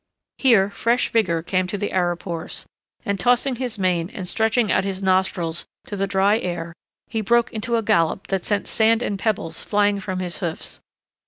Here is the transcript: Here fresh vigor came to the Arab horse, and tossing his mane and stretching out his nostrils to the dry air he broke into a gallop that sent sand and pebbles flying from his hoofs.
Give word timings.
Here 0.39 0.71
fresh 0.71 1.09
vigor 1.11 1.43
came 1.43 1.67
to 1.67 1.77
the 1.77 1.91
Arab 1.91 2.23
horse, 2.23 2.65
and 3.05 3.19
tossing 3.19 3.57
his 3.57 3.77
mane 3.77 4.09
and 4.15 4.27
stretching 4.27 4.71
out 4.71 4.83
his 4.83 5.03
nostrils 5.03 5.67
to 5.85 5.95
the 5.95 6.07
dry 6.07 6.39
air 6.39 6.73
he 7.07 7.21
broke 7.21 7.53
into 7.53 7.75
a 7.77 7.83
gallop 7.83 8.25
that 8.29 8.43
sent 8.43 8.65
sand 8.67 9.03
and 9.03 9.19
pebbles 9.19 9.61
flying 9.61 9.99
from 9.99 10.17
his 10.17 10.39
hoofs. 10.39 10.81